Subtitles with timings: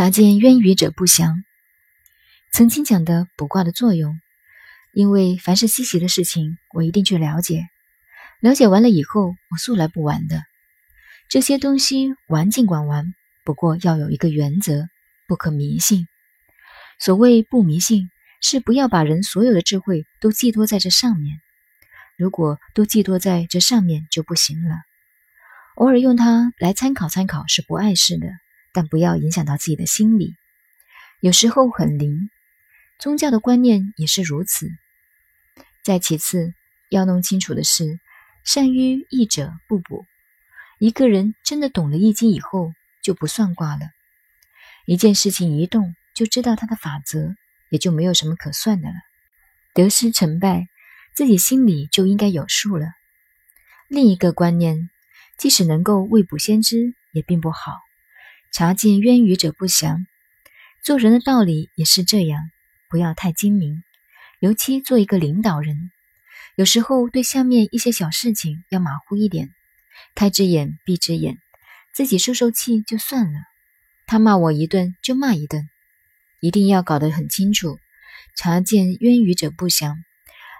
[0.00, 1.44] 察见渊鱼者不祥。
[2.54, 4.18] 曾经讲的卜卦的作用，
[4.94, 7.68] 因为凡是稀奇的事情，我一定去了解。
[8.40, 10.40] 了解完了以后，我素来不玩的。
[11.28, 13.12] 这些东西玩尽管玩，
[13.44, 14.88] 不过要有一个原则，
[15.28, 16.08] 不可迷信。
[16.98, 18.08] 所谓不迷信，
[18.40, 21.42] 是不要把人所有的智慧都寄托在这上面。
[22.16, 24.76] 如果都寄托在这上面，就不行了。
[25.74, 28.28] 偶尔用它来参考参考是不碍事的。
[28.72, 30.34] 但不要影响到自己的心理，
[31.20, 32.30] 有时候很灵。
[32.98, 34.68] 宗教的观念也是如此。
[35.82, 36.52] 再其次，
[36.90, 37.98] 要弄清楚的是，
[38.44, 40.04] 善于易者不卜。
[40.78, 42.72] 一个人真的懂了易经以后，
[43.02, 43.86] 就不算卦了。
[44.86, 47.34] 一件事情一动，就知道它的法则，
[47.70, 48.94] 也就没有什么可算的了。
[49.72, 50.68] 得失成败，
[51.14, 52.86] 自己心里就应该有数了。
[53.88, 54.90] 另一个观念，
[55.38, 57.78] 即使能够未卜先知，也并不好。
[58.52, 60.06] 察见渊鱼者不祥，
[60.82, 62.50] 做人的道理也是这样，
[62.88, 63.84] 不要太精明，
[64.40, 65.92] 尤其做一个领导人，
[66.56, 69.50] 有时候对下面一些小事情要马虎一点，
[70.16, 71.38] 开只眼闭只眼，
[71.94, 73.38] 自己受受气就算了。
[74.06, 75.70] 他骂我一顿就骂一顿，
[76.40, 77.78] 一定要搞得很清楚。
[78.36, 79.96] 察见渊鱼者不祥，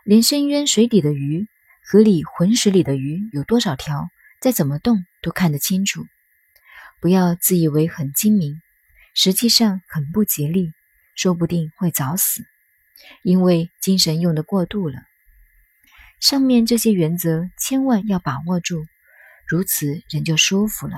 [0.05, 1.49] 连深渊水底的鱼，
[1.85, 4.09] 河里浑水里的鱼有多少条，
[4.41, 6.07] 再怎么动都看得清楚。
[7.01, 8.61] 不要自以为很精明，
[9.15, 10.73] 实际上很不吉利，
[11.17, 12.45] 说不定会早死，
[13.23, 15.03] 因为精神用的过度了。
[16.21, 18.85] 上面这些原则千万要把握住，
[19.47, 20.97] 如此人就舒服了。